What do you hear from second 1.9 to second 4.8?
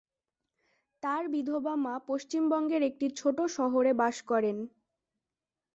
পশ্চিমবঙ্গের একটি ছোটো শহরে বাস করেন।